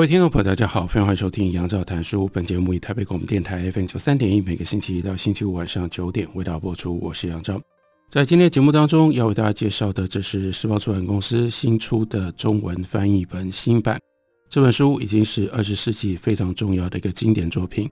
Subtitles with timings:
[0.00, 2.26] 各位听众朋友，大家好，非常欢迎收听杨照谈书。
[2.32, 6.98] 本节目以台北广播电台 FM 九三点一，每个星期一到星期五晚上九点为大家播出。
[7.02, 7.60] 我是杨照。
[8.08, 14.00] 在今天的节目当中，要为大家介绍的，这是时报出版公司新出的中文翻译本新版。
[14.48, 17.86] 这本书已经是二十世纪非常重要的一个经典作品。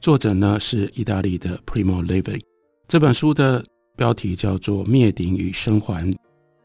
[0.00, 2.40] 作者呢是意大利的 Primo Levi。
[2.88, 3.62] 这本书的
[3.98, 6.10] 标题叫做《灭顶与生还》。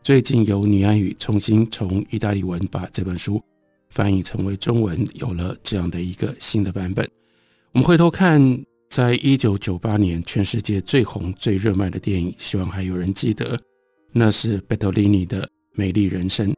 [0.02, 3.44] 最近由倪安宇重新从意大利文把这本书。
[3.90, 7.08] 翻译成为中文，有了这样的一个新的版本。
[7.72, 8.42] 我们回头看，
[8.90, 13.60] 在一九九八年，全世界最红、最热卖的电影，希望还有人记得，
[14.12, 16.50] 那是贝托里尼的《美丽人生》。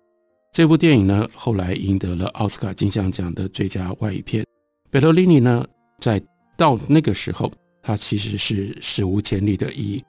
[0.54, 4.46] 这部电影呢，后来赢得了奥斯卡金像奖的最佳外语片。
[4.90, 5.66] 贝托里尼呢，
[6.00, 6.22] 在
[6.58, 7.52] 到那个时候，
[7.84, 10.04] 他其实是史无前例的以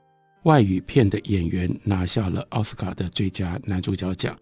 [0.44, 4.34] 外语片的演员拿下了奥斯卡的最佳男主角奖。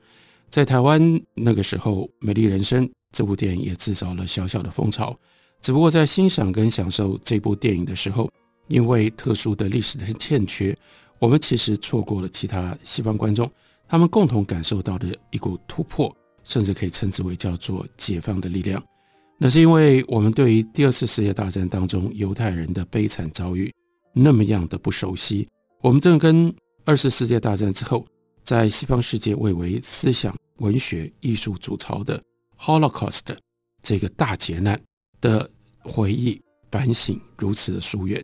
[0.57, 5.15] 在台湾那个时候，《美丽人生》这部电影也制造了小小的风潮。
[5.61, 8.31] 只不过在欣赏跟享受这部电影的时候，
[8.69, 10.75] 因为特殊的历史的欠缺，
[11.19, 13.51] 我们其实错过了其他西方观众
[13.87, 16.11] 他们共同感受到的一股突破，
[16.43, 18.83] 甚至可以称之为叫做解放的力量。
[19.37, 23.71] 那是因为我们对于第二次世界大战当中犹太人的悲惨遭遇
[24.15, 25.47] 那么样的不熟悉。
[25.83, 26.51] 我们正跟
[26.87, 28.07] 二次世界大战之后。
[28.47, 32.23] 在西方世界蔚为思想、文学、艺术主潮的
[32.57, 33.37] Holocaust
[33.83, 34.81] 这个大劫难
[35.21, 36.41] 的回忆
[36.71, 38.23] 反省如此的疏远，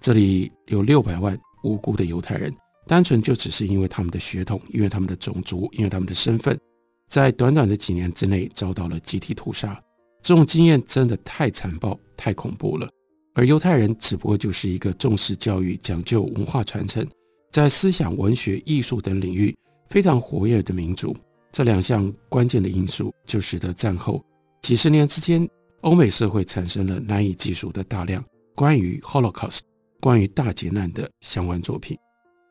[0.00, 2.50] 这里有六百万无辜的犹太人，
[2.86, 6.58] 单纯就只是因为他们的血统、因为他们的种族、因为他们的身份，
[7.06, 9.78] 在短短的几年之内遭到了集体屠杀。
[10.22, 12.88] 这种经验真的太残暴、太恐怖了。
[13.34, 17.06] 而犹太人只不过就是一个重视教育、讲究文化传承。
[17.50, 19.56] 在思想、文学、艺术等领域
[19.88, 21.16] 非常活跃的民族，
[21.50, 24.22] 这两项关键的因素就使得战后
[24.62, 25.48] 几十年之间，
[25.80, 28.22] 欧美社会产生了难以计数的大量
[28.54, 29.60] 关于 Holocaust、
[30.00, 31.96] 关于大劫难的相关作品。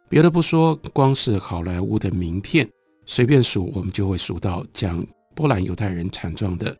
[0.09, 2.67] 别的不说，光是好莱坞的名片，
[3.05, 5.05] 随便数我们就会数到讲
[5.35, 6.75] 波兰犹太人惨状的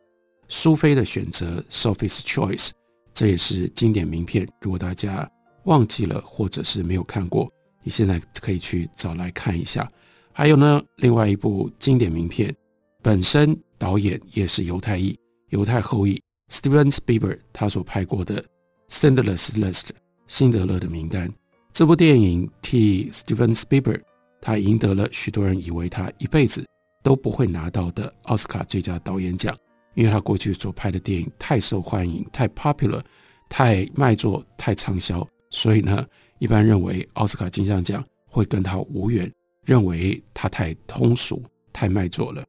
[0.48, 2.72] 苏菲的选择 （Sophie's Choice），
[3.14, 4.48] 这也是经典名片。
[4.62, 5.30] 如果大家
[5.66, 7.48] 忘记了，或者是没有看过，
[7.88, 9.90] 你现在可以去找来看一下。
[10.34, 12.54] 还有呢，另外一部经典名片，
[13.02, 15.18] 本身导演也是犹太裔、
[15.52, 16.22] 犹太后裔
[16.52, 18.44] Steven s p i e b e r 他所拍过的
[18.90, 19.84] 《Schindler's List》
[20.28, 21.34] 辛德勒的名单。
[21.72, 24.04] 这部电影替 Steven s p i e b e r
[24.42, 26.66] 他赢得了许多人以为他一辈子
[27.02, 29.56] 都不会拿到的奥斯卡最佳导演奖，
[29.96, 33.02] 因为他过去所拍的电影太受欢迎、太 popular、
[33.48, 36.06] 太卖座、太畅销，所以呢。
[36.40, 39.32] 一般认为奥斯卡金像奖会跟他无缘，
[39.64, 41.44] 认为他太通俗、
[41.74, 42.46] 太卖座了。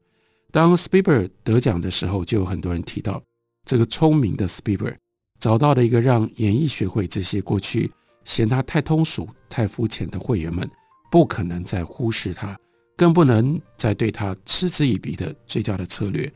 [0.51, 3.23] 当 s p i e b e r 得奖的时候，就有很多人提到
[3.65, 4.99] 这个聪明的 s p i e b e r
[5.39, 7.91] 找到了一个让演艺学会这些过去
[8.25, 10.69] 嫌他太通俗、太肤浅的会员们
[11.11, 12.59] 不可能再忽视他，
[12.97, 16.31] 更不能再对他嗤之以鼻的最佳的策略。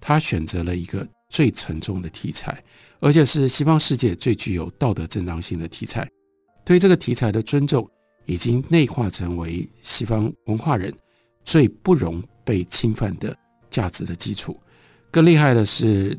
[0.00, 2.62] 他选择了一个最沉重的题材，
[3.00, 6.08] 而且是西方世界最具有道德正当性的题材。
[6.64, 7.88] 对这个题材的尊重，
[8.24, 10.92] 已经内化成为西方文化人
[11.44, 13.36] 最不容被侵犯的
[13.70, 14.58] 价值的基础。
[15.10, 16.16] 更厉害的是，《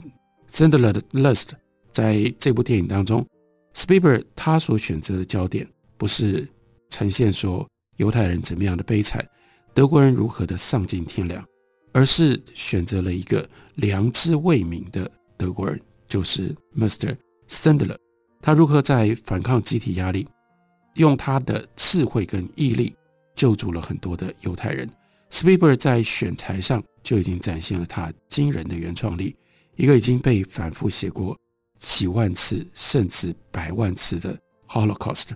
[0.49, 1.43] Schindler's List》
[1.91, 3.25] 在这部电影当中
[3.73, 6.47] s p i e b e r 他所选择的焦点不是
[6.89, 7.67] 呈现说
[7.97, 9.25] 犹太人怎么样的悲惨，
[9.73, 11.43] 德国人如何的丧尽天良，
[11.91, 17.17] 而是选择了一个良知未泯的德国人，就是 Mr.
[17.49, 17.97] Sandler，
[18.41, 20.27] 他如何在反抗集体压力。
[20.95, 22.93] 用他的智慧跟毅力
[23.35, 24.89] 救助了很多的犹太人。
[25.31, 29.35] Spielberg 在选材上就已经展现了他惊人的原创力，
[29.75, 31.37] 一个已经被反复写过
[31.77, 34.37] 几万次甚至百万次的
[34.67, 35.29] Holocaust，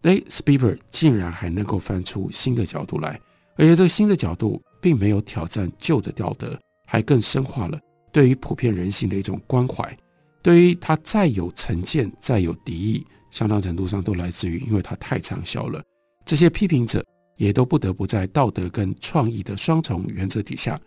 [0.00, 3.20] 那，Spielberg 竟然还能够翻出新的角度来，
[3.56, 7.78] 而且这个新的角度并没有挑战旧的道德，还更深化了
[8.12, 9.96] 对于普遍人性的一种关怀。
[10.42, 13.06] 对于他再有成见、再有敌意。
[13.34, 15.82] 相当程度上都来自于，因为它太畅销了。
[16.24, 17.04] 这些批评者
[17.36, 20.80] 也都不得不在道德跟创意的双重原则底下，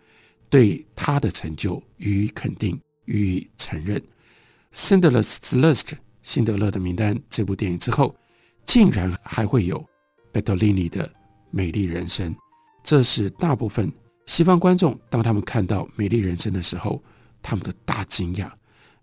[0.48, 4.00] 对他的成就予以肯定、予以承认。
[4.72, 5.82] 《Schindler's List》
[6.22, 8.16] 辛德勒的名单这部电影之后，
[8.64, 9.86] 竟然还会有
[10.32, 11.06] 贝托里尼的
[11.50, 12.34] 《美丽人生》，
[12.82, 13.92] 这是大部分
[14.24, 17.02] 西方观众当他们看到《美丽人生》的时候，
[17.42, 18.50] 他们的大惊讶，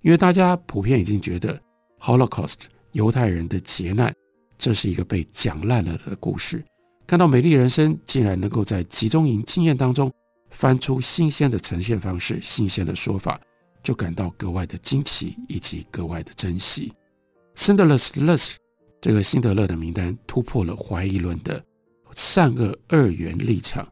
[0.02, 1.62] 因为大家普遍已经觉得
[2.00, 2.56] Holocaust
[2.96, 4.14] 犹太人的劫难，
[4.58, 6.64] 这是一个被讲烂了的故事。
[7.06, 10.10] 看到《美丽人生》竟然能够在集中营经验当中
[10.50, 13.38] 翻出新鲜的呈现方式、新鲜的说法，
[13.84, 16.94] 就感到格外的惊奇以及格外的珍惜。
[17.56, 18.54] Schindler's List
[19.02, 21.62] 这个辛德勒的名单突破了怀疑论的
[22.16, 23.86] 善恶二元立场，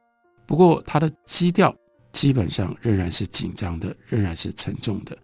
[0.48, 1.76] 不过它的基调
[2.14, 5.18] 基本上仍然是紧张的，仍然是沉重的。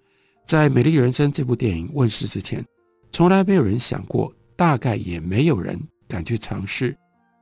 [0.46, 2.64] 在《美丽人生》这部电影问世之前，
[3.12, 6.96] 从来没有人想过，大概也没有人敢去尝试。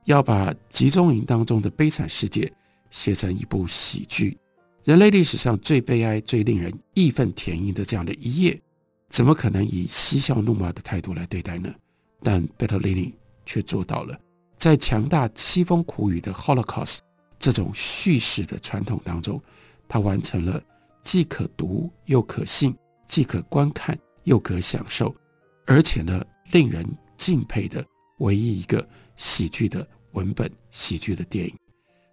[0.04, 2.50] 要把集中营当中的悲惨世界
[2.90, 4.38] 写成一部喜剧，
[4.84, 8.58] 人类历史上最悲哀、最令人义愤填膺的这样的一页，
[9.10, 11.70] 怎么可能以嬉笑怒骂的态度来对待呢？
[12.22, 13.14] 但贝托里尼
[13.44, 14.18] 却做到了，
[14.56, 17.00] 在强大凄风苦雨的 Holocaust
[17.38, 19.38] 这种叙事的传统当中，
[19.86, 20.58] 他完成了
[21.02, 22.74] 既可读又可信，
[23.06, 25.14] 既可观看又可享受，
[25.68, 26.84] 而且呢，令人
[27.16, 27.86] 敬佩的
[28.18, 28.84] 唯一一个
[29.14, 29.86] 喜剧的。
[30.12, 31.54] 文本喜剧的电影，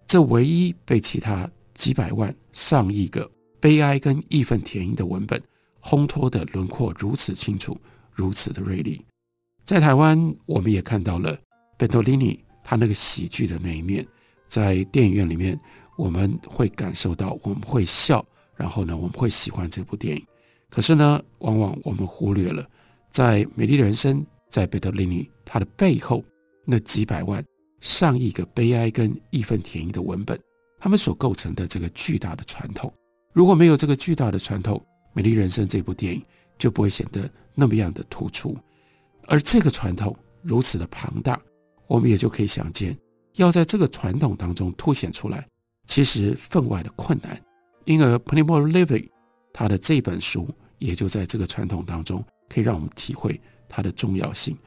[0.05, 3.27] 这唯一被其他几百万、上亿个
[3.59, 5.41] 悲哀跟义愤填膺的文本
[5.81, 7.75] 烘托的轮廓如此清楚，
[8.11, 9.03] 如此的锐利。
[9.63, 11.35] 在台湾，我们也看到了
[11.77, 14.05] 贝托利尼他那个喜剧的那一面，
[14.45, 15.57] 在电影院里面，
[15.95, 18.23] 我们会感受到，我们会笑，
[18.55, 20.23] 然后呢，我们会喜欢这部电影。
[20.69, 22.69] 可是呢，往往我们忽略了，
[23.15, 26.21] 在《美丽人生》在贝托里尼他的背后
[26.65, 27.41] 那几百万。
[27.79, 30.37] 上亿个悲哀跟义愤填膺的文本，
[30.79, 32.93] 他们所构成的这个巨大的传统，
[33.31, 34.77] 如果没有这个巨大的传统，
[35.13, 36.21] 《美丽人生》这部电影
[36.57, 38.57] 就不会显得那么样的突出。
[39.27, 41.39] 而这个传统如此的庞大，
[41.87, 42.97] 我们也就可以想见，
[43.35, 45.47] 要在这个传统当中凸显出来，
[45.87, 47.41] 其实分外的困难。
[47.85, 49.07] 因而，Primo Levi
[49.53, 54.57] 他的这本书也就在这个传统当中，可以让我们体会它的重要性。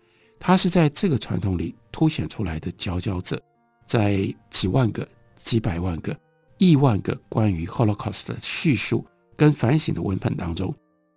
[0.40, 3.42] 他是在这个传统里凸显出来的佼佼者，
[3.86, 6.16] 在几万个、几百万个、
[6.58, 9.04] 亿万个关于 Holocaust 的叙述
[9.36, 10.72] 跟反省的文本当中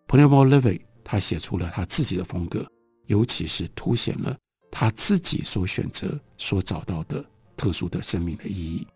[0.08, 2.66] ，Primo Levi 他写出了他自己的风格，
[3.06, 4.36] 尤其是凸显了
[4.72, 7.24] 他自己所选择、所找到的
[7.56, 8.88] 特殊的生命的意义。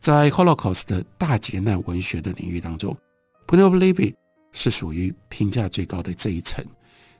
[0.00, 2.96] 在 Holocaust 的大劫难文学的领域当中
[3.46, 4.12] ，Primo Levi
[4.50, 6.64] 是属于评价最高的这一层，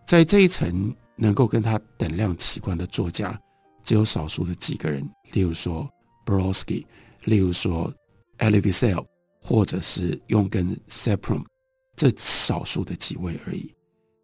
[0.09, 0.97] 在这一层。
[1.21, 3.37] 能够跟他等量齐观的作家，
[3.83, 5.03] 只有少数的几个人，
[5.33, 5.85] 例如说
[6.25, 6.87] Brosky，
[7.25, 7.93] 例如说
[8.39, 9.05] Elie Wiesel，
[9.43, 11.45] 或者是用跟 s e p r u m
[11.97, 13.75] 这少数的几位而已。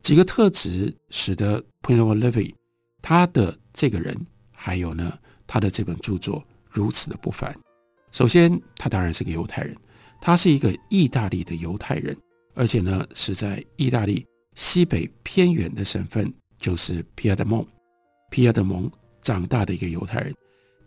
[0.02, 2.54] 几个特质使得 Primo Levi
[3.02, 4.16] 他的这个人，
[4.52, 7.52] 还有呢他的这本著作如此的不凡。
[8.12, 9.76] 首先，他当然是个犹太人，
[10.20, 12.16] 他是一个意大利的犹太人，
[12.54, 16.32] 而且呢是在意大利西北偏远的省份。
[16.60, 17.62] 就是皮亚德蒙，
[18.30, 20.34] 皮亚德蒙长大的一个犹太人。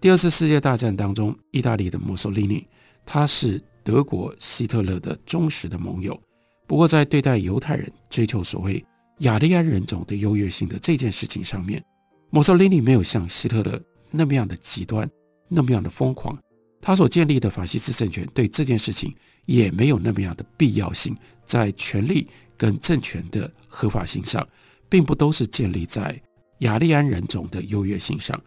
[0.01, 2.65] 第二次世界大战当中，意大利的墨索里尼，
[3.05, 6.19] 他是德国希特勒的忠实的盟友。
[6.65, 8.83] 不过，在对待犹太人追求所谓
[9.19, 11.83] 雅利安人种的优越性的这件事情上面，
[12.31, 15.07] 墨索里尼没有像希特勒那么样的极端，
[15.47, 16.35] 那么样的疯狂。
[16.81, 19.13] 他所建立的法西斯政权对这件事情
[19.45, 24.45] 也没有那么样的必要性，在权力跟政权的合法性上。
[24.89, 26.17] 并不都是建立在
[26.59, 28.41] 雅利安人种的优越性上。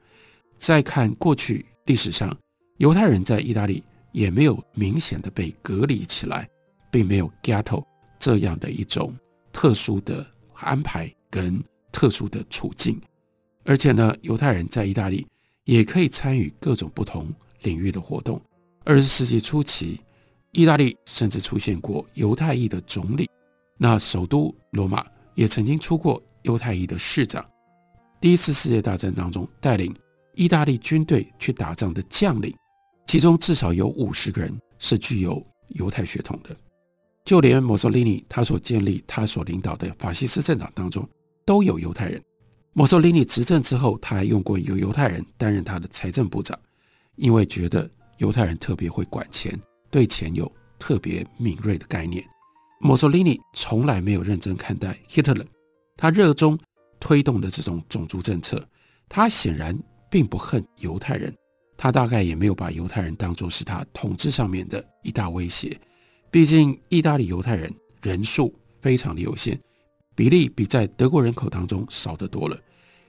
[0.57, 2.35] 再看过去历史上，
[2.79, 6.49] 犹太人在意大利也没有明显的被隔离起来，
[6.90, 7.85] 并没有 ghetto
[8.19, 9.14] 这样的一种
[9.52, 11.62] 特殊的安排跟
[11.93, 12.99] 特殊的处境。
[13.64, 15.26] 而且呢，犹太人在意大利
[15.64, 17.31] 也可以参与各种不同
[17.62, 18.40] 领域的活动。
[18.85, 20.00] 二十世纪初期，
[20.52, 23.29] 意大利甚至出现过犹太裔的总理。
[23.83, 26.23] 那首都罗马也曾经出过。
[26.43, 27.47] 犹太裔的市长，
[28.19, 29.95] 第一次世界大战当中带领
[30.35, 32.57] 意大利军队去打仗的将领，
[33.07, 36.57] 其中至少有五十个人是具有犹太血统的。
[37.27, 41.07] 就连墨索里尼他所建立、他所领导的法西斯政党当中
[41.45, 42.19] 都有犹太人。
[42.73, 46.59] 墨索里尼执政之后，他还用过一个犹太人担任他的财政部长，
[47.17, 49.61] 因为觉得犹太人特别会管钱，
[49.91, 52.27] 对钱有特别敏锐的概念。
[52.83, 55.45] 墨索里尼从来没有认真看待希特勒。
[55.99, 56.59] 他热衷
[56.99, 58.67] 推动的这种种族政策，
[59.07, 59.79] 他显然
[60.11, 61.35] 并不恨犹太人，
[61.77, 65.79] 他大概也没有把犹太人当作是他统治上面的一大威胁。
[66.31, 67.71] 毕竟，意大利犹太人
[68.01, 69.61] 人数非常的有限，
[70.15, 72.59] 比例比在德国人口当中少得多了。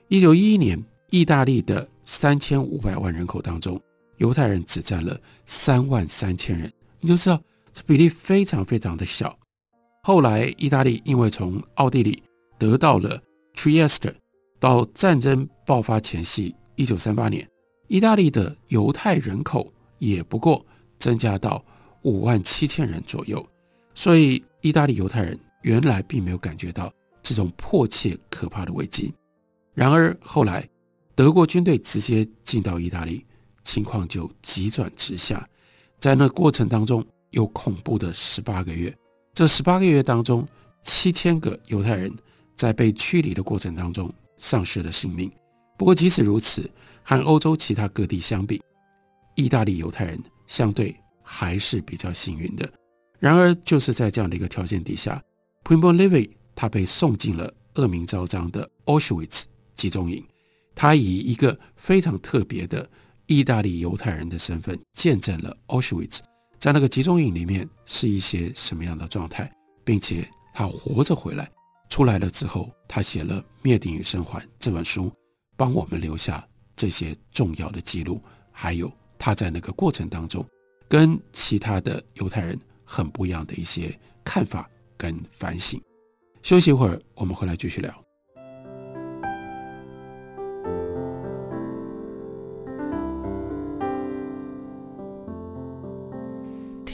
[0.10, 0.78] 一九一一年，
[1.12, 3.82] 意大利的三千五百万人口当中，
[4.18, 9.38] 犹太人只占了三万三千人，你就知道这比例非常非常的小。
[10.04, 12.24] 后来，意大利因为从奥地利
[12.58, 13.22] 得到了
[13.54, 14.14] Trieste，
[14.60, 17.48] 到战争爆发前夕，一九三八年。
[17.88, 20.66] 意大利的犹太人口也不过
[20.98, 21.64] 增加到
[22.02, 23.46] 五万七千人左右，
[23.94, 26.92] 所以意大利犹太人原来并没有感觉到
[27.22, 29.14] 这种迫切可怕的危机。
[29.76, 30.68] 然而后来
[31.14, 33.24] 德国军队直接进到意大利，
[33.64, 35.48] 情况就急转直下。
[36.00, 38.92] 在那过程当中有恐怖的十八个月，
[39.34, 40.48] 这十八个月当中，
[40.84, 42.12] 七千个犹太人
[42.56, 45.32] 在被驱离的过程当中丧失了性命。
[45.78, 46.70] 不过即使如此，
[47.02, 48.62] 和欧洲其他各地相比，
[49.36, 52.70] 意大利犹太人相对还是比较幸运的。
[53.20, 55.22] 然而，就是在这样的一个条件底下
[55.64, 59.44] ，Primo Levi 他被送进了恶名昭彰的 Auschwitz
[59.76, 60.24] 集中营。
[60.76, 62.88] 他以一个非常特别的
[63.28, 66.20] 意大利犹太人的身份，见证了 Auschwitz
[66.62, 69.52] 在那个集中营里面是一些什么样的状态，
[69.84, 71.52] 并且他活着回来。
[71.90, 75.12] 出来了之后，他写了《灭顶与生还》这本书，
[75.58, 76.48] 帮我们留下。
[76.74, 78.20] 这些重要的记录，
[78.52, 80.44] 还有他在那个过程当中
[80.88, 85.80] 跟其他的犹太人很不一样的一些看法跟反省。
[86.42, 87.94] 休息一会儿，我们回来继续聊。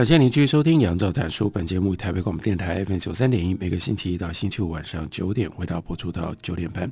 [0.00, 1.46] 感谢您继续收听《杨照谈书》。
[1.50, 6.90] 本节目台北广播电台 FM 九三点一，每个星期一到星期五晚上九点，为大家播出到九点半。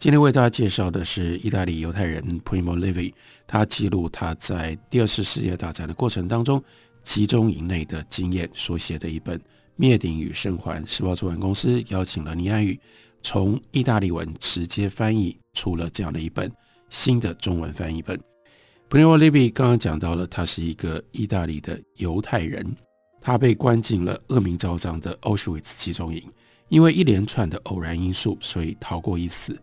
[0.00, 3.14] 今天为大家介绍的是意大利犹太人 Primo Levi，
[3.46, 6.60] 他记录他在第二次世界大战的过程当中
[7.04, 9.38] 集中营内的经验所写的一本
[9.76, 10.82] 《灭顶与生还》。
[10.90, 12.76] 时报出版公司邀请了倪安宇
[13.22, 16.50] 从意大利文直接翻译出了这样的一本
[16.88, 18.20] 新的中文翻译本。
[18.90, 22.66] Primo Levi 刚刚讲到了，他是一个意大利的犹太人，
[23.20, 26.20] 他被关进了恶名昭彰的 Auschwitz 集中营，
[26.66, 29.56] 因为一连串的偶然因素，所以逃过一死。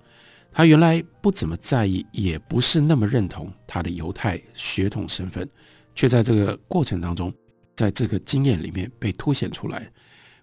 [0.49, 5.45] 他原来不怎么在意，也不是那么认同他的犹太血统身份，
[5.93, 7.33] 却在这个过程当中，
[7.75, 9.91] 在这个经验里面被凸显出来。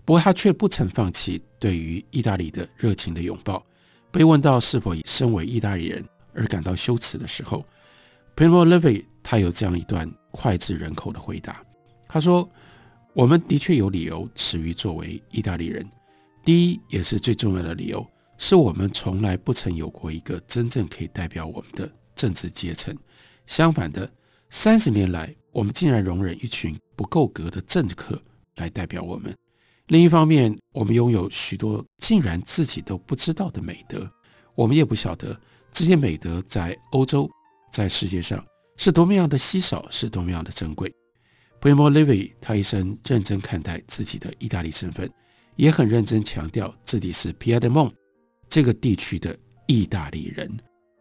[0.04, 3.64] 不过他却不曾放弃对于意大利的热情的拥抱。
[4.12, 7.64] 被问到是否以身为意大利人而感到羞耻的时候
[8.36, 11.64] ，Primo Levi 他有这样一段脍炙人口的回答，
[12.08, 12.48] 他说
[13.14, 15.88] ：“我们的确有理由耻于作为意大利人。
[16.44, 22.94] 第一，也是最重要的理由，是我们从来不曾有过一个真正可以代表我们的政治阶层。
[23.46, 24.10] 相反的，
[24.50, 28.20] 三十年来，我们竟然容忍一群不够格的政客
[28.56, 29.34] 来代表我们。
[29.86, 34.10] 另一方面，我们拥有许多竟然自己都不知道的美德，
[34.54, 35.38] 我们也不晓得
[35.72, 37.30] 这些美德在欧洲。”
[37.74, 40.88] 在世界上是多么样的稀少，是多么样的珍贵。
[41.60, 45.10] Primo Levi 他一生认真看待自己的意大利身份，
[45.56, 47.92] 也很认真强调自己是 Piedmont
[48.48, 50.48] 这个地区的意大利人。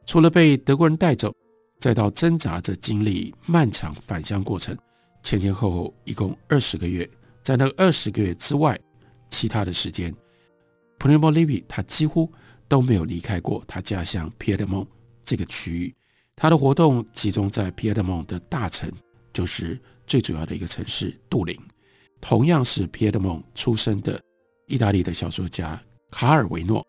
[0.07, 1.31] 除了被德国人带走，
[1.79, 4.75] 再到挣扎着经历漫长返乡过程，
[5.21, 7.07] 前前后后一共二十个月，
[7.43, 8.75] 在那二十个月之外，
[9.29, 10.11] 其他的时间
[10.97, 12.31] ，Primo Levi 他几乎
[12.67, 14.87] 都没有离开过他家乡 Piedmont
[15.23, 15.93] 这个区域。
[16.43, 18.91] 他的活动集中在皮埃德蒙的大城，
[19.31, 21.57] 就是最主要的一个城市杜林。
[22.19, 24.21] 同样是皮埃德蒙出生的
[24.67, 25.81] 意大利的小说家
[26.11, 26.85] 卡尔维诺，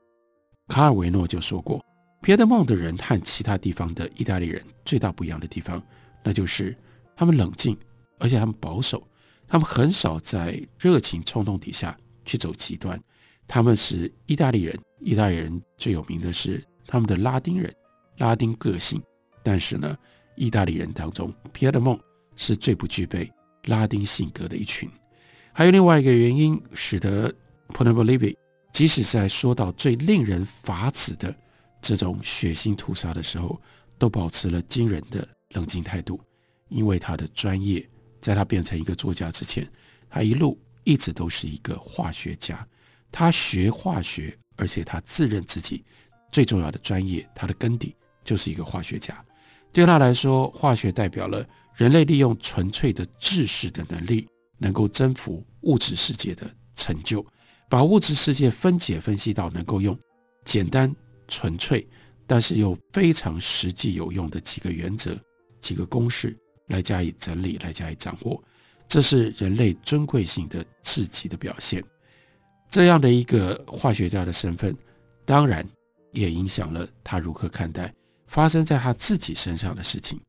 [0.67, 1.81] 卡尔维诺就说过，
[2.21, 5.81] 皮埃德蒙的人和其他地方的意大利人最大不一样的地方，
[6.25, 6.77] 那就是
[7.15, 7.79] 他们冷静，
[8.19, 9.07] 而且他们保守，
[9.47, 13.01] 他们很少在热情冲动底下去走极端。
[13.47, 17.73] 他们是意大利人，意大利人最有名的是他们的拉丁人，
[18.17, 19.01] 拉丁个性。
[19.45, 19.97] 但是呢，
[20.35, 21.97] 意大利人当中，皮埃德蒙
[22.35, 23.31] 是最不具备
[23.67, 24.91] 拉丁性格的一群。
[25.53, 27.33] 还有另外一个原因，使得
[27.69, 28.35] Primo Levi
[28.73, 31.33] 即使在说到最令人发指的
[31.81, 33.61] 这种血腥屠杀的时候，
[33.99, 36.21] 都保持了惊人的冷静态度，
[36.69, 39.71] 因为他的专业，在他变成一个作家之前，
[40.11, 42.67] 他一路一直都是一个化学家。
[43.13, 45.85] 他学化学，而且他自认自己
[46.33, 49.25] 最重要的专业，他的根底就是一个化学家。
[49.75, 54.27] 对他来说，化学代表了人类利用纯粹的知识的能力，
[54.57, 57.25] 能够征服物质世界的成就，
[57.69, 59.99] 把物质世界分解分析到能够用
[60.45, 60.95] 简单
[61.29, 61.87] 纯粹。
[62.27, 65.15] 但是又非常实际有用的几个原则、
[65.61, 66.35] 几个公式
[66.69, 68.43] 来加以整理、来加以掌握，
[68.89, 71.85] 这是人类尊贵性的至极的表现。
[72.71, 74.75] 这样的一个化学家的身份，
[75.27, 75.69] 当然
[76.13, 77.93] 也影响了他如何看待
[78.35, 80.21] 发生在他自己身上的事情。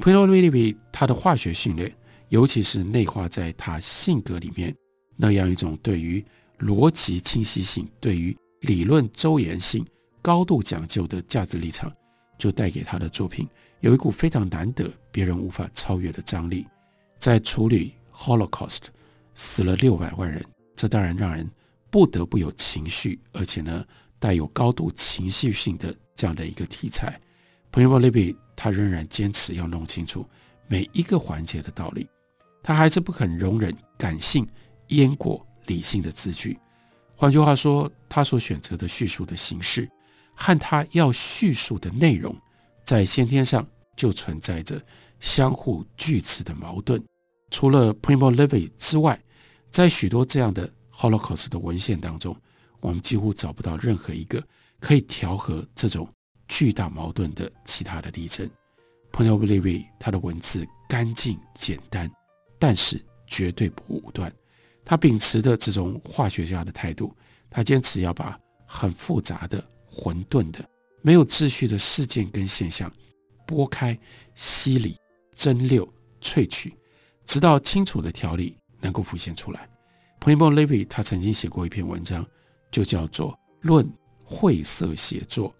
[0.00, 1.94] Primo Levi 他的化学训练，
[2.30, 4.74] 尤其是内化在他性格里面
[5.16, 6.24] 那样一种对于
[6.58, 9.86] 逻辑清晰性、对于理论周延性。
[10.22, 11.92] 高度讲究的价值立场，
[12.38, 13.46] 就带给他的作品
[13.80, 16.66] 有一股非常难得、别人无法超越的张力。
[17.18, 18.84] 在处理 Holocaust
[19.34, 20.42] 死了六百万人，
[20.74, 21.46] 这当然让人
[21.90, 23.84] 不得不有情绪，而且呢
[24.18, 27.20] 带有高度情绪性的这样的一个题材。
[27.72, 30.24] Primo Levi 他仍然坚持要弄清楚
[30.68, 32.06] 每一个环节的道理，
[32.62, 34.46] 他还是不肯容忍感性
[34.88, 36.58] 淹过理性的字句。
[37.16, 39.88] 换句话说，他所选择的叙述的形式。
[40.34, 42.34] 和他要叙述的内容，
[42.84, 43.64] 在先天上
[43.94, 44.82] 就存在着
[45.20, 47.00] 相互拒斥的矛盾。
[47.50, 49.22] 除了 Primo Levi 之外，
[49.70, 52.34] 在许多这样的 Holocaust 的文献当中，
[52.80, 54.42] 我们几乎找不到任何一个
[54.80, 56.08] 可以调和这种
[56.52, 58.48] 巨大矛盾的其他的例证。
[59.10, 62.10] Primo Levi 他的文字干净简单，
[62.58, 64.30] 但是绝对不武断。
[64.84, 67.16] 他秉持的这种化学家的态度，
[67.48, 69.64] 他坚持要把很复杂的。
[69.94, 70.66] 混沌的、
[71.02, 72.90] 没有秩序的事件跟现象，
[73.46, 73.98] 拨开、
[74.34, 74.96] 析理、
[75.34, 75.86] 蒸馏、
[76.22, 76.74] 萃取，
[77.26, 79.68] 直到清楚的条理能够浮现出来。
[80.18, 82.26] Primo Levi 他曾经写过一篇文章，
[82.70, 83.86] 就叫做《论
[84.24, 85.50] 晦涩写作》。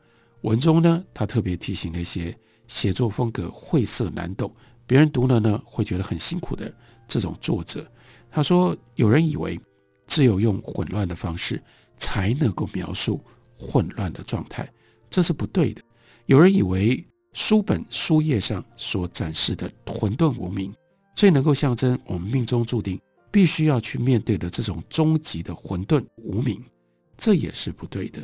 [0.42, 2.36] 文中呢，他特别提醒那些
[2.68, 4.54] 写作风格晦涩难懂、
[4.86, 6.72] 别人读了呢会觉得很辛苦的
[7.08, 7.84] 这种作者。
[8.30, 9.60] 他说：“有人以为
[10.06, 11.62] 只有用混乱的方式
[11.96, 13.20] 才能够描述。”
[13.64, 14.68] 混乱的状态，
[15.08, 15.80] 这是不对的。
[16.26, 20.74] 有人以为书本书页上所展示的混沌无明，
[21.14, 23.00] 最能够象征我们命中注定
[23.30, 26.60] 必须要去面对的这种终极的混沌无名，
[27.16, 28.20] 这也是不对的。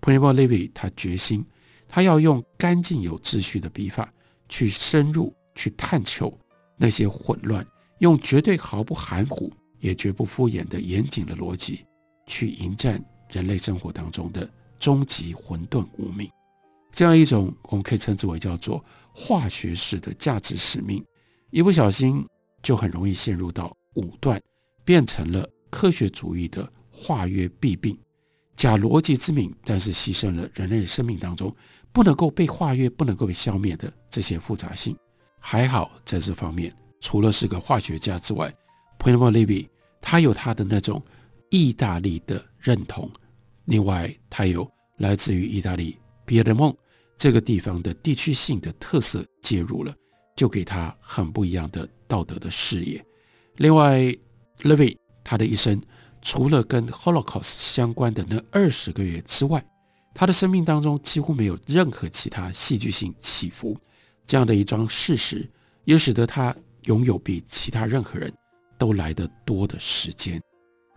[0.00, 1.44] Primo Levi 他决心，
[1.88, 4.12] 他要用干净有秩序的笔法
[4.48, 6.36] 去深入去探求
[6.76, 7.66] 那些混乱，
[7.98, 11.84] 用绝对毫不含糊也绝不敷衍的严谨的逻辑
[12.26, 14.48] 去迎战人类生活当中的。
[14.80, 16.30] 终极混沌无明，
[16.92, 18.80] 这样一种我们可以称之为叫做
[19.12, 21.04] 化学式的价值使命，
[21.50, 22.24] 一不小心
[22.62, 24.40] 就很容易陷入到武断，
[24.84, 27.98] 变成了科学主义的化约弊病，
[28.58, 31.54] 假逻辑之名，但是牺牲了人类生命当中
[31.92, 34.96] 不能够被跨越、不能够被消灭的这些复杂性。
[35.38, 38.52] 还好在这方面，除了是个化学家之外
[38.98, 39.68] ，Primo Levi
[40.00, 41.00] 他有他的那种
[41.50, 43.08] 意大利的认同。
[43.66, 46.76] 另外，他有来自于意大利皮埃蒙
[47.16, 49.94] 这个地方的地区性的特色介入了，
[50.34, 53.04] 就给他很不一样的道德的视野。
[53.58, 54.00] 另外
[54.62, 55.80] ，Levi 他的一生
[56.20, 59.64] 除了跟 Holocaust 相关的那二十个月之外，
[60.14, 63.76] 他的生命当中几乎没有任何其他戏剧性起伏。
[64.26, 65.48] 这样的一桩事实，
[65.84, 68.32] 也使得他拥有比其他任何人
[68.76, 70.40] 都来得多的时间，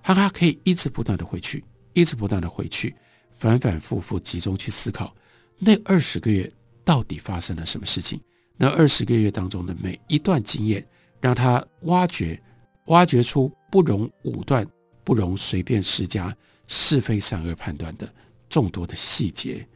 [0.03, 1.63] 他还可以一直不断的回去。
[1.93, 2.95] 一直不断的回去，
[3.31, 5.13] 反反复复集中去思考，
[5.59, 6.49] 那二十个月
[6.85, 8.17] 到底发生了什么事情？
[8.55, 10.87] 那二十个月当中的每一段经验，
[11.19, 12.41] 让他挖掘、
[12.85, 14.65] 挖掘出不容武断、
[15.03, 16.35] 不容随便施加
[16.67, 18.11] 是非善恶判断的
[18.49, 19.67] 众多的细节。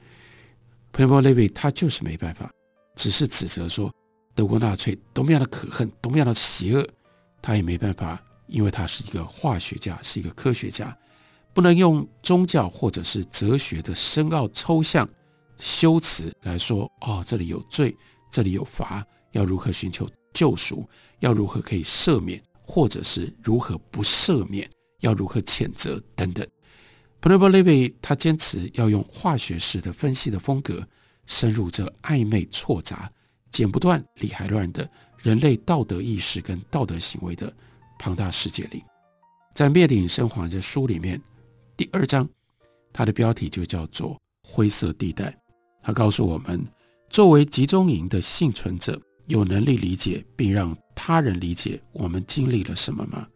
[0.92, 2.50] Primo Levi 他就是没办法，
[2.96, 3.94] 只是指责说
[4.34, 6.88] 德国纳粹多么样的可恨，多么样的邪恶，
[7.42, 10.98] 他也没办法，因为他是一个化学家，是一个科学家。
[11.54, 15.08] 不能用宗教或者是哲学的深奥抽象
[15.58, 17.96] 修辞来说哦，这里有罪，
[18.30, 20.86] 这里有罚，要如何寻求救赎，
[21.20, 24.70] 要如何可以赦免，或者是如何不赦免，
[25.06, 26.46] 要如何谴责等等。
[27.22, 30.86] Primo Levi 他坚持要用化学式的分析的风格，
[31.26, 33.12] 深入这暧昧错杂、
[33.52, 34.90] 剪不断理还乱的
[35.22, 37.52] 人类道德意识跟道德行为的
[37.98, 38.84] 庞大世界里。
[39.54, 41.22] 在《灭顶生还》这书里面，
[41.78, 42.28] 第二章，
[42.92, 45.36] 它的标题就叫做“灰色地带”。
[45.82, 46.64] 它告诉我们，
[47.10, 53.28] 作为集中营的幸存者，有能力理解并让他人理解我们经历了什么吗？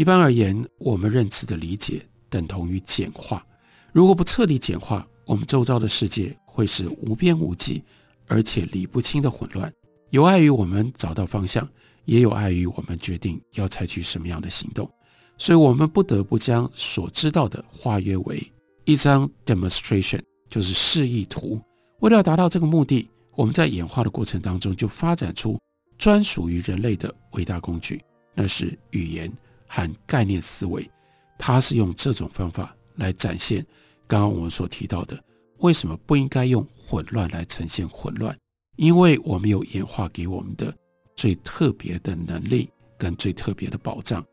[0.00, 3.46] 一般而言，我们认知的理解等同于简化。
[3.92, 7.84] 如果不彻底简化，我们周遭的世界会是无边无际，
[8.26, 9.70] 而且理不清的混乱。
[10.08, 11.68] 有碍于我们找到方向，
[12.06, 14.90] 也有碍于我们决定要采取什么样的行动。
[15.36, 18.42] 所以，我们不得不将所知道的化约为
[18.86, 21.60] 一张 demonstration，就是示意图。
[21.98, 25.60] 为了达到这个目的，我们在演化的过程当中就发展出
[25.98, 28.02] 专属于人类的伟大工具，
[28.34, 29.30] 那是语言。
[29.72, 30.90] 和概念思维，
[31.38, 33.64] 它是用这种方法来展现
[34.08, 35.16] 刚刚我们所提到的，
[35.58, 38.36] 为什么不应该用混乱来呈现混乱？
[38.74, 40.74] 因为我们有演化给我们的
[41.14, 44.24] 最特别的能力跟最特别的保障，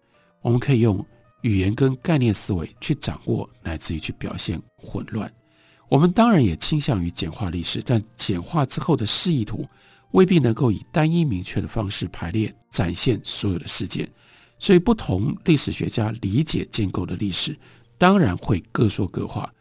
[0.41, 1.05] 我们可以用
[1.43, 5.31] 语言跟概念思维去掌握，乃至于去表现混乱。
[5.87, 9.67] 我们当然也倾向于简化历史，但简化之后的示意图
[10.11, 14.09] 未必能够以单一明确的方式排列展现所有的事件。
[14.59, 17.55] 所以，不同历史学家理解建构的历史，
[17.97, 19.51] 当然会各说各话。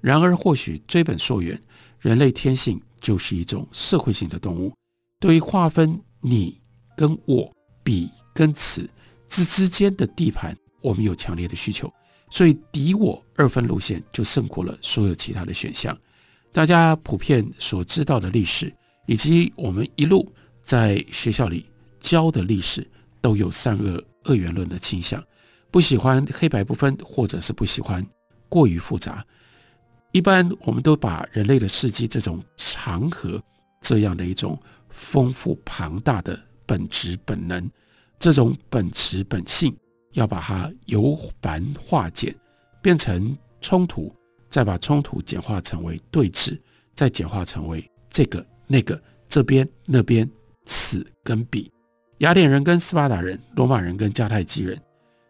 [0.00, 1.60] 然而，或许追本溯源，
[1.98, 4.72] 人类天性就是一种社会性的动物。
[5.18, 6.60] 对于划分你
[6.96, 8.88] 跟我、彼跟此
[9.26, 11.92] 之之间的地盘，我们有强烈的需求。
[12.30, 15.96] 所以，敌我二分路线就胜过了所有其他的选项。
[16.52, 18.72] 大家普遍所知道的历史，
[19.06, 21.66] 以及我们一路在学校里
[21.98, 22.86] 教的历史，
[23.20, 24.04] 都有善恶。
[24.24, 25.22] 二元论的倾向，
[25.70, 28.04] 不喜欢黑白不分，或者是不喜欢
[28.48, 29.24] 过于复杂。
[30.12, 33.42] 一般我们都把人类的事迹这种长河，
[33.80, 34.56] 这样的一种
[34.88, 37.68] 丰富庞大的本质本能，
[38.18, 39.76] 这种本质本性，
[40.12, 42.34] 要把它由繁化简，
[42.80, 44.14] 变成冲突，
[44.48, 46.56] 再把冲突简化成为对峙，
[46.94, 50.30] 再简化成为这个那个这边那边
[50.64, 51.68] 此跟彼。
[52.24, 54.80] 雅典人跟斯巴达人，罗马人跟迦太基人，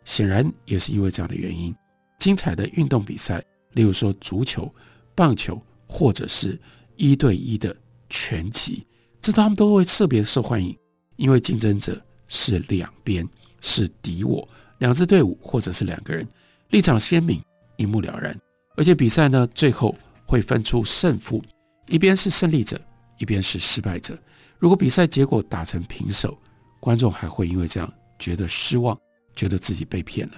[0.05, 1.75] 显然也是因为这样的原因。
[2.21, 4.73] 精彩的运动比赛，例如说足球、
[5.13, 6.57] 棒球，或者是
[6.95, 7.75] 一对一的
[8.09, 8.87] 拳击，
[9.21, 10.79] 这他们都会特别受欢迎，
[11.17, 13.29] 因为竞争者是两边，
[13.61, 16.25] 是敌我，两支队伍或者是两个人，
[16.71, 17.43] 立场鲜明，
[17.77, 18.39] 一目了然。
[18.77, 19.93] 而且比赛呢，最后
[20.29, 21.43] 会分出胜负，
[21.89, 22.81] 一边是胜利者，
[23.19, 24.17] 一边是失败者。
[24.61, 26.39] 如果比赛结果打成平手，
[26.85, 28.95] 观众还会因为这样觉得失望，
[29.35, 30.35] 觉得自己被骗了。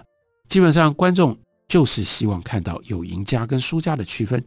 [0.48, 4.40] 基本上，观众就是希望看到有赢家跟输家的区分，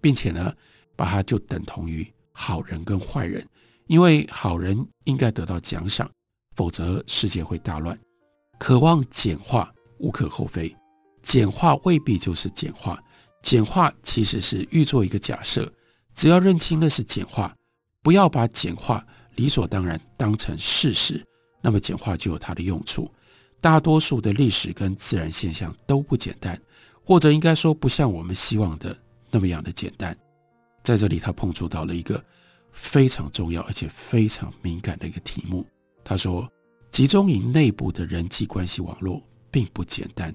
[0.00, 0.50] 并且呢，
[0.96, 3.46] 把它就等同于好人跟坏人，
[3.86, 6.10] 因为好人应该得到奖赏，
[6.56, 7.98] 否则世界会大乱。
[8.58, 10.74] 渴望简化无可厚非，
[11.20, 12.98] 简化未必就是简化，
[13.42, 15.70] 简化其实是预做一个假设，
[16.14, 17.54] 只要认清那是简化，
[18.02, 19.04] 不要把简化
[19.36, 21.22] 理所当然当成事实。
[21.62, 23.10] 那么简化就有它的用处。
[23.60, 26.60] 大多数的历史跟自然现象都不简单，
[27.04, 28.94] 或者应该说不像我们希望的
[29.30, 30.14] 那么样的简单。
[30.82, 32.22] 在这里，他碰触到了一个
[32.72, 35.64] 非常重要而且非常敏感的一个题目。
[36.02, 36.50] 他说，
[36.90, 40.34] 集中营内部的人际关系网络并不简单，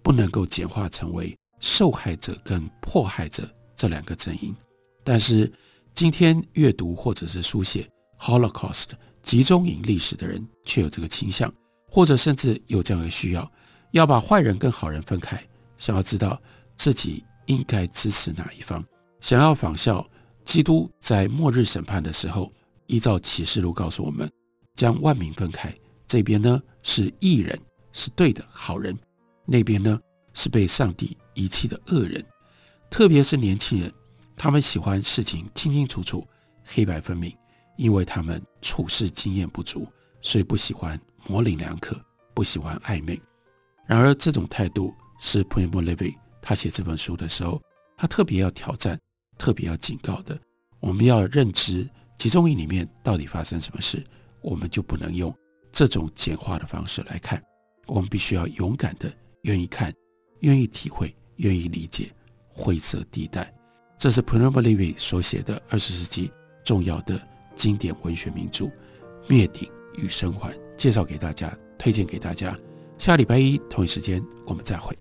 [0.00, 4.54] 不能够简化成为受害者跟迫害者这两个阵营。
[5.02, 5.52] 但是
[5.94, 8.90] 今天阅读或者是书写 Holocaust。
[9.22, 11.52] 集中营历史的人却有这个倾向，
[11.90, 13.50] 或者甚至有这样的需要，
[13.90, 15.42] 要把坏人跟好人分开，
[15.76, 16.40] 想要知道
[16.76, 18.84] 自己应该支持哪一方，
[19.20, 20.08] 想要仿效
[20.44, 22.52] 基督在末日审判的时候，
[22.86, 24.30] 依照启示录告诉我们，
[24.74, 25.74] 将万民分开，
[26.06, 27.58] 这边呢是义人，
[27.92, 28.96] 是对的好人，
[29.44, 30.00] 那边呢
[30.32, 32.24] 是被上帝遗弃的恶人，
[32.88, 33.92] 特别是年轻人，
[34.36, 36.26] 他们喜欢事情清清楚楚，
[36.64, 37.30] 黑白分明。
[37.78, 39.86] 因为他们处事经验不足，
[40.20, 41.96] 所以不喜欢模棱两可，
[42.34, 43.18] 不喜欢暧昧。
[43.86, 46.12] 然而，这种态度是 Primo Levi
[46.42, 47.62] 他写这本书的时候，
[47.96, 48.98] 他特别要挑战、
[49.38, 50.36] 特别要警告的。
[50.80, 51.88] 我们要认知
[52.18, 54.04] 集中营里面到底发生什么事，
[54.42, 55.32] 我们就不能用
[55.70, 57.40] 这种简化的方式来看。
[57.86, 59.10] 我们必须要勇敢的、
[59.42, 59.94] 愿意看、
[60.40, 62.12] 愿意体会、愿意理解
[62.48, 63.54] 灰色地带。
[63.96, 66.30] 这是 Primo Levi 所写的二十世纪
[66.64, 67.24] 重要的。
[67.58, 68.64] 经典文学名著
[69.26, 72.56] 《灭顶与生还》，介绍给大家，推荐给大家。
[72.96, 74.96] 下礼拜一同一时间，我们再会。